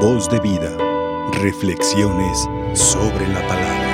[0.00, 0.76] Voz de vida.
[1.40, 3.86] Reflexiones sobre la palabra.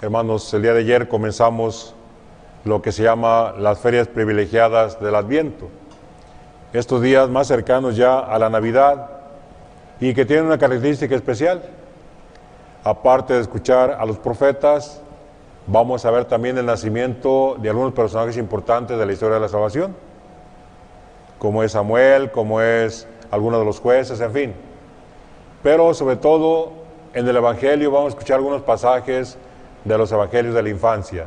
[0.00, 1.96] Hermanos, el día de ayer comenzamos
[2.64, 5.68] lo que se llama las ferias privilegiadas del Adviento.
[6.72, 9.10] Estos días más cercanos ya a la Navidad
[9.98, 11.60] y que tienen una característica especial.
[12.84, 15.02] Aparte de escuchar a los profetas,
[15.66, 19.48] vamos a ver también el nacimiento de algunos personajes importantes de la historia de la
[19.48, 19.96] salvación,
[21.38, 24.54] como es Samuel, como es alguno de los jueces, en fin.
[25.62, 26.72] Pero sobre todo
[27.12, 29.36] en el Evangelio vamos a escuchar algunos pasajes
[29.84, 31.26] de los Evangelios de la infancia,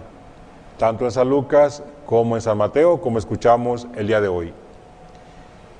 [0.78, 4.54] tanto en San Lucas como en San Mateo, como escuchamos el día de hoy.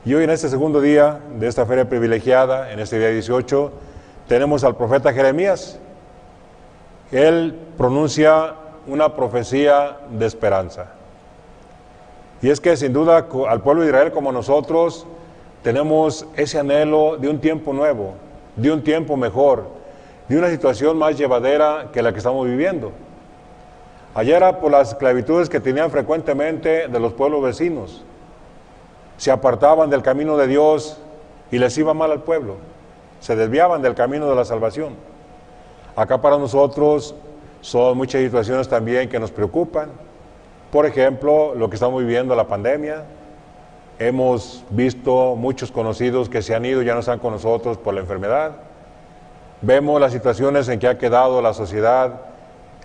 [0.06, 3.72] Y hoy en este segundo día de esta feria privilegiada, en este día 18,
[4.28, 5.80] tenemos al profeta Jeremías.
[7.12, 8.56] Él pronuncia
[8.88, 10.88] una profecía de esperanza.
[12.42, 15.06] Y es que sin duda al pueblo de Israel como nosotros
[15.64, 18.14] tenemos ese anhelo de un tiempo nuevo,
[18.56, 19.68] de un tiempo mejor,
[20.28, 22.92] de una situación más llevadera que la que estamos viviendo.
[24.16, 28.04] Ayer era por las esclavitudes que tenían frecuentemente de los pueblos vecinos
[29.20, 30.98] se apartaban del camino de Dios
[31.52, 32.56] y les iba mal al pueblo,
[33.20, 34.96] se desviaban del camino de la salvación.
[36.00, 37.14] Acá para nosotros
[37.60, 39.90] son muchas situaciones también que nos preocupan.
[40.72, 43.04] Por ejemplo, lo que estamos viviendo, la pandemia.
[44.00, 48.00] Hemos visto muchos conocidos que se han ido, ya no están con nosotros por la
[48.00, 48.54] enfermedad.
[49.62, 52.22] Vemos las situaciones en que ha quedado la sociedad,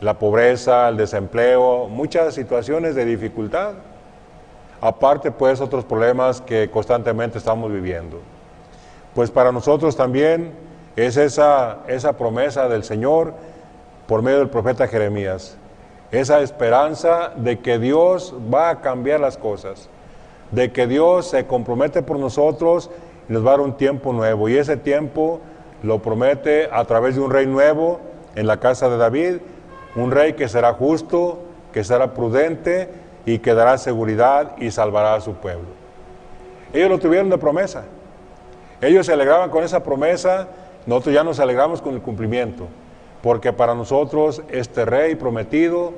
[0.01, 3.75] la pobreza, el desempleo, muchas situaciones de dificultad
[4.81, 8.21] aparte pues otros problemas que constantemente estamos viviendo.
[9.15, 10.53] Pues para nosotros también
[10.97, 13.35] es esa, esa promesa del Señor
[14.07, 15.57] por medio del profeta Jeremías,
[16.11, 19.89] esa esperanza de que Dios va a cambiar las cosas,
[20.51, 22.91] de que Dios se compromete por nosotros
[23.29, 24.49] y nos va a dar un tiempo nuevo.
[24.49, 25.41] Y ese tiempo
[25.83, 28.01] lo promete a través de un rey nuevo
[28.37, 29.37] en la casa de David,
[29.97, 31.41] un rey que será justo,
[31.73, 32.89] que será prudente
[33.27, 35.69] y que dará seguridad y salvará a su pueblo.
[36.73, 37.85] Ellos lo tuvieron de promesa.
[38.81, 40.49] Ellos se alegraban con esa promesa,
[40.87, 42.67] nosotros ya nos alegramos con el cumplimiento,
[43.23, 45.93] porque para nosotros este rey prometido,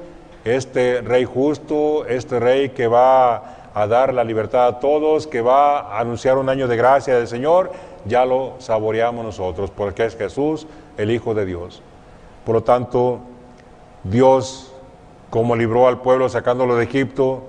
[0.44, 5.80] este rey justo, este rey que va a dar la libertad a todos, que va
[5.80, 7.72] a anunciar un año de gracia del Señor,
[8.04, 10.66] ya lo saboreamos nosotros, porque es Jesús,
[10.96, 11.82] el Hijo de Dios.
[12.44, 13.20] Por lo tanto,
[14.04, 14.72] Dios
[15.30, 17.42] como libró al pueblo sacándolo de Egipto,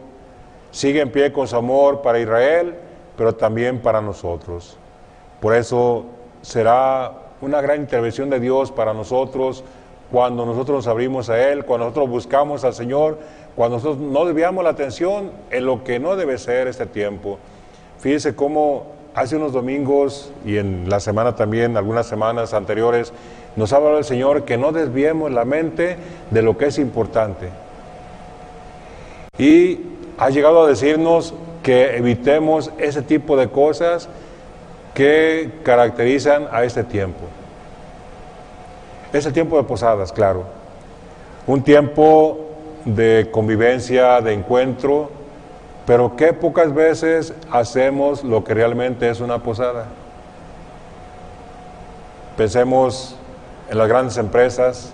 [0.72, 2.75] sigue en pie con su amor para Israel,
[3.16, 4.78] pero también para nosotros.
[5.40, 6.06] Por eso
[6.42, 9.64] será una gran intervención de Dios para nosotros
[10.12, 13.20] cuando nosotros nos abrimos a Él, cuando nosotros buscamos al Señor,
[13.56, 17.40] cuando nosotros no desviamos la atención en lo que no debe ser este tiempo.
[18.00, 23.12] Fíjese cómo hace unos domingos y en la semana también, algunas semanas anteriores,
[23.56, 25.98] nos ha hablado el Señor que no desviemos la mente
[26.31, 27.50] de lo que es importante
[29.38, 29.80] y
[30.18, 34.09] ha llegado a decirnos que evitemos ese tipo de cosas
[34.97, 37.19] que caracterizan a este tiempo.
[39.13, 40.46] Es el tiempo de posadas, claro.
[41.46, 42.40] Un tiempo
[42.84, 45.12] de convivencia, de encuentro,
[45.86, 49.86] pero que pocas veces hacemos lo que realmente es una posada.
[52.36, 53.16] Pensemos
[53.69, 54.94] en las grandes empresas,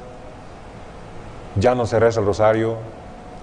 [1.56, 2.76] ya no se reza el rosario,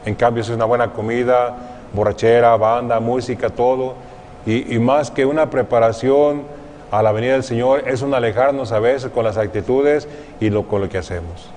[0.04, 1.56] en cambio, es una buena comida,
[1.94, 4.09] borrachera, banda, música, todo.
[4.46, 6.44] Y, más que una preparación
[6.90, 10.08] a la venida del Señor, es un alejarnos a veces con las actitudes
[10.40, 11.50] y con lo que hacemos.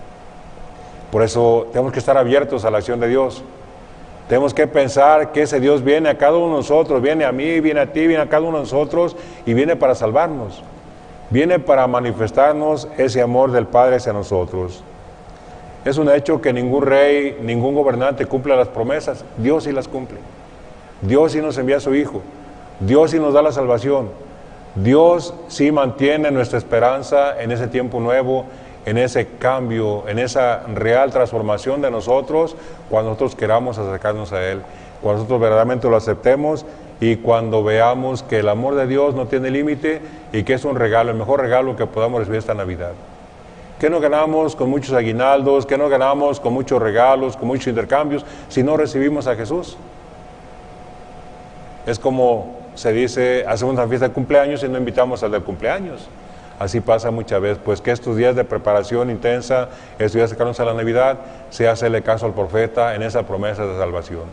[1.11, 3.43] Por eso tenemos que estar abiertos a la acción de Dios.
[4.27, 7.59] Tenemos que pensar que ese Dios viene a cada uno de nosotros, viene a mí,
[7.59, 9.15] viene a ti, viene a cada uno de nosotros
[9.45, 10.63] y viene para salvarnos.
[11.29, 14.83] Viene para manifestarnos ese amor del Padre hacia nosotros.
[15.85, 19.25] Es un hecho que ningún rey, ningún gobernante cumple las promesas.
[19.37, 20.17] Dios sí las cumple.
[21.01, 22.21] Dios sí nos envía a su Hijo.
[22.85, 24.09] Dios sí nos da la salvación.
[24.75, 28.45] Dios sí mantiene nuestra esperanza en ese tiempo nuevo,
[28.85, 32.55] en ese cambio, en esa real transformación de nosotros,
[32.89, 34.61] cuando nosotros queramos acercarnos a Él,
[35.01, 36.65] cuando nosotros verdaderamente lo aceptemos
[36.99, 40.01] y cuando veamos que el amor de Dios no tiene límite
[40.33, 42.91] y que es un regalo, el mejor regalo que podamos recibir esta Navidad.
[43.79, 45.65] ¿Qué no ganamos con muchos aguinaldos?
[45.65, 49.77] ¿Qué no ganamos con muchos regalos, con muchos intercambios, si no recibimos a Jesús?
[51.85, 56.07] Es como se dice, hacemos una fiesta de cumpleaños y no invitamos al del cumpleaños.
[56.59, 60.65] Así pasa muchas veces, pues que estos días de preparación intensa, estos días cercanos a
[60.65, 61.17] la Navidad,
[61.49, 64.23] se hace caso al profeta en esa promesa de salvación.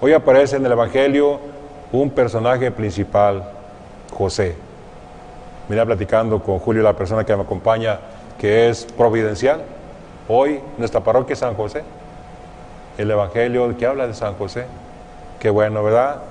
[0.00, 1.40] Hoy aparece en el Evangelio
[1.90, 3.44] un personaje principal,
[4.12, 4.54] José.
[5.68, 7.98] Mira platicando con Julio, la persona que me acompaña,
[8.38, 9.62] que es providencial.
[10.28, 11.82] Hoy nuestra parroquia es San José.
[12.98, 14.66] El Evangelio que habla de San José.
[15.40, 16.22] Qué bueno, ¿verdad?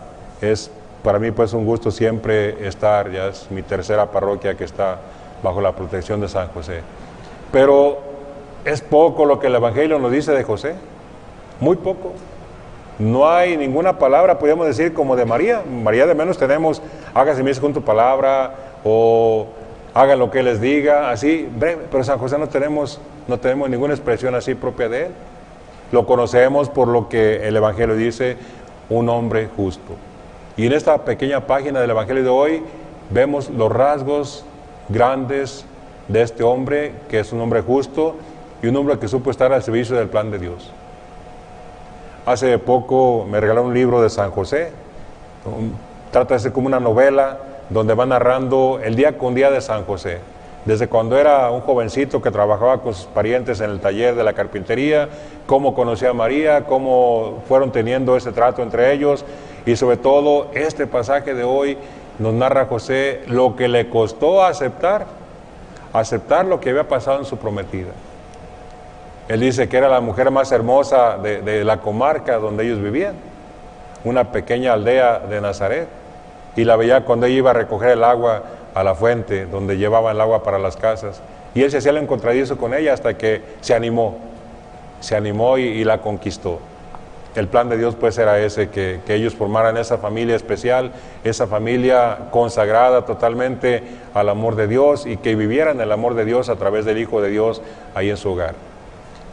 [0.41, 0.71] Es
[1.05, 4.97] para mí pues un gusto siempre estar, ya es mi tercera parroquia que está
[5.43, 6.81] bajo la protección de San José.
[7.51, 7.99] Pero
[8.65, 10.73] es poco lo que el Evangelio nos dice de José,
[11.59, 12.13] muy poco.
[12.97, 15.61] No hay ninguna palabra, podríamos decir, como de María.
[15.61, 16.81] María de menos tenemos,
[17.13, 19.45] hágase mis con tu palabra, o
[19.93, 21.83] hagan lo que les diga, así, breve.
[21.91, 25.11] Pero San José no tenemos, no tenemos ninguna expresión así propia de él.
[25.91, 28.37] Lo conocemos por lo que el Evangelio dice,
[28.89, 29.93] un hombre justo.
[30.57, 32.63] Y en esta pequeña página del Evangelio de hoy
[33.09, 34.45] vemos los rasgos
[34.87, 35.65] grandes
[36.07, 38.15] de este hombre, que es un hombre justo
[38.63, 40.71] y un hombre que supo estar al servicio del plan de Dios.
[42.25, 44.71] Hace poco me regalaron un libro de San José,
[46.11, 47.37] trata de ser como una novela
[47.69, 50.19] donde va narrando el día con día de San José,
[50.63, 54.31] desde cuando era un jovencito que trabajaba con sus parientes en el taller de la
[54.31, 55.09] carpintería,
[55.47, 59.25] cómo conocía a María, cómo fueron teniendo ese trato entre ellos
[59.65, 61.77] y sobre todo este pasaje de hoy
[62.19, 65.05] nos narra José lo que le costó aceptar,
[65.93, 67.91] aceptar lo que había pasado en su prometida.
[69.27, 73.15] Él dice que era la mujer más hermosa de, la comarca donde ellos vivían,
[74.03, 75.87] una pequeña aldea de Nazaret.
[76.55, 78.43] Y la veía cuando ella iba a recoger el agua
[78.75, 81.21] a la fuente, donde llevaba el agua para las casas.
[81.55, 84.17] Y él se hacía el encontradizo con ella hasta que se animó,
[84.99, 86.59] se animó y, la conquistó.
[87.35, 90.93] El plan de Dios pues era ese, que, que, ellos formaran esa familia especial,
[91.23, 93.83] esa familia consagrada totalmente
[94.13, 97.21] al amor de Dios y que vivieran el amor de Dios a través del Hijo
[97.21, 97.61] de Dios
[97.93, 98.55] ahí en su hogar.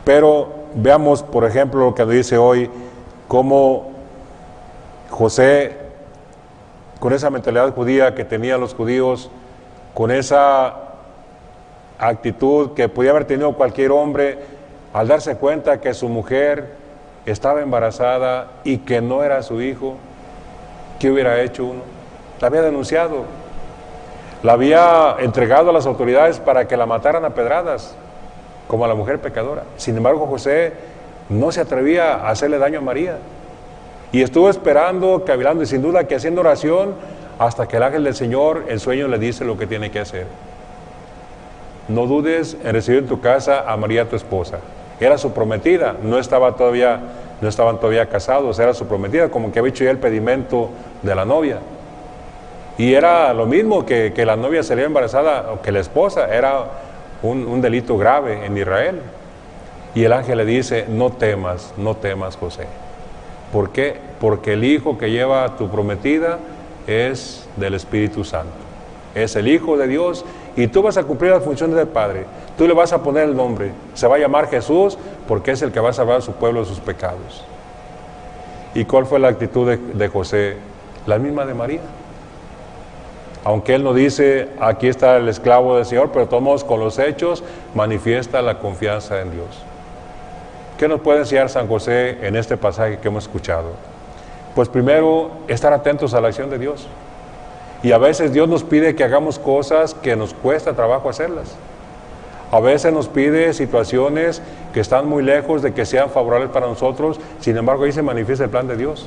[0.04, 2.68] Pero veamos, por ejemplo, lo que dice hoy,
[3.28, 3.92] cómo
[5.10, 5.76] José,
[6.98, 9.30] con esa mentalidad judía que tenían los judíos,
[9.94, 10.74] con esa
[11.98, 14.38] actitud que podía haber tenido cualquier hombre,
[14.92, 16.81] al darse cuenta que su mujer
[17.26, 19.96] estaba embarazada y que no era su hijo,
[20.98, 21.82] ¿qué hubiera hecho uno?
[22.40, 23.24] La había denunciado,
[24.42, 27.94] la había entregado a las autoridades para que la mataran a pedradas
[28.66, 29.62] como a la mujer pecadora.
[29.76, 30.72] Sin embargo, José
[31.28, 33.18] no se atrevía a hacerle daño a María.
[34.10, 36.94] Y estuvo esperando, cavilando y sin duda que haciendo oración
[37.38, 40.26] hasta que el ángel del Señor en sueño le dice lo que tiene que hacer.
[41.88, 44.58] No dudes en recibir en tu casa a María tu esposa.
[45.04, 47.00] Era su prometida, no estaba todavía,
[47.40, 50.70] no estaban todavía casados, era su prometida, como que había hecho ya el pedimento
[51.02, 51.58] de la novia.
[52.78, 56.66] Y era lo mismo que, que la novia sería embarazada o que la esposa, era
[57.22, 59.00] un, delito grave en Israel.
[59.94, 62.66] Y el ángel le dice, no temas, no temas, José.
[63.52, 63.96] ¿Por qué?
[64.20, 66.38] Porque el hijo que lleva tu prometida
[66.86, 68.52] es del Espíritu Santo.
[69.14, 70.24] Es el Hijo de Dios
[70.56, 72.26] y tú vas a cumplir las funciones del Padre.
[72.58, 73.72] Tú le vas a poner el nombre.
[73.94, 76.60] Se va a llamar Jesús porque es el que va a salvar a su pueblo
[76.60, 77.44] de sus pecados.
[78.74, 80.56] ¿Y cuál fue la actitud de, José?
[81.06, 81.80] La misma de María.
[83.44, 87.42] Aunque él no dice, aquí está el esclavo del Señor, pero todos con los hechos
[87.74, 89.46] manifiesta la confianza en Dios.
[90.78, 93.70] ¿Qué nos puede enseñar San José en este pasaje que hemos escuchado?
[94.54, 96.86] Pues primero, estar atentos a la acción de Dios.
[97.82, 101.56] Y a veces Dios nos pide que hagamos cosas que nos cuesta trabajo hacerlas.
[102.52, 107.18] A veces nos pide situaciones que están muy lejos de que sean favorables para nosotros,
[107.40, 109.06] sin embargo ahí se manifiesta el plan de Dios.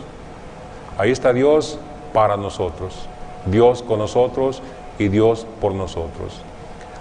[0.97, 1.77] Ahí está Dios
[2.11, 3.07] para nosotros.
[3.45, 4.61] Dios con nosotros
[4.97, 6.41] y Dios por nosotros.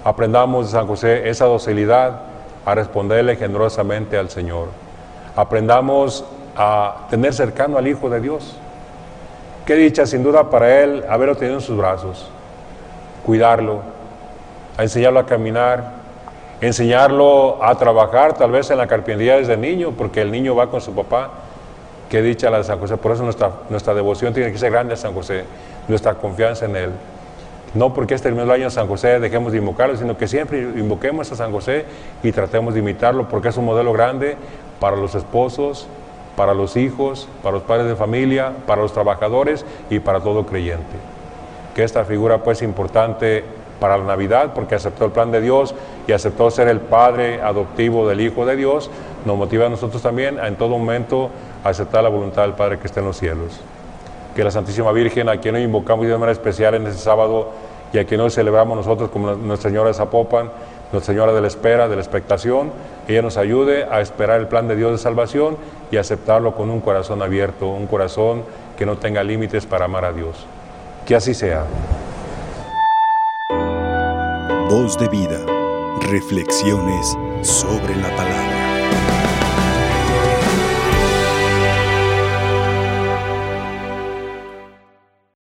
[0.05, 2.21] Aprendamos de San José esa docilidad
[2.67, 4.69] a responderle generosamente al Señor.
[5.37, 6.25] Aprendamos
[6.57, 8.57] a tener cercano al Hijo de Dios.
[9.67, 12.31] Qué dicha sin duda para Él haberlo tenido en sus brazos,
[13.25, 13.81] cuidarlo,
[14.77, 15.93] a enseñarlo a caminar,
[16.61, 20.81] enseñarlo a trabajar tal vez en la carpintería desde niño, porque el niño va con
[20.81, 21.31] su papá.
[22.11, 22.97] Qué dicha la de San José.
[22.97, 25.45] Por eso nuestra, nuestra devoción tiene que ser grande a San José
[25.89, 26.91] nuestra confianza en Él.
[27.75, 31.37] No porque este primer año San José dejemos de invocarlo, sino que siempre invoquemos a
[31.37, 31.85] San José
[32.23, 34.37] y tratemos de imitarlo, porque es un modelo grande
[34.79, 35.89] para los esposos,
[36.37, 40.97] para los hijos, para los padres de familia, para los trabajadores y para todo creyente.
[41.75, 43.45] Que esta figura pues importante
[43.81, 45.75] para la Navidad, porque aceptó el plan de Dios
[46.07, 48.91] y aceptó ser el Padre adoptivo del Hijo de Dios,
[49.25, 51.31] nos motiva a nosotros también a en todo momento
[51.65, 53.61] a aceptar la voluntad del Padre que está en los cielos
[54.35, 57.51] que la Santísima Virgen, a quien hoy invocamos de manera especial en este sábado
[57.93, 60.51] y a quien hoy celebramos nosotros como Nuestra Señora de Zapopan,
[60.95, 62.71] Nuestra Señora de la Espera, de la expectación,
[63.09, 65.57] ella nos ayude a esperar el plan de Dios de salvación
[65.91, 68.45] y aceptarlo con un corazón abierto, un corazón
[68.79, 70.47] que no tenga límites para amar a Dios.
[71.05, 71.65] Que así sea.
[74.71, 75.45] Voz de vida.
[76.01, 78.44] Reflexiones sobre la palabra.